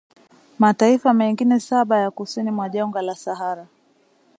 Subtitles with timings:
[0.59, 3.67] mataifa mengine saba ya kusini mwa jangwa la Sahara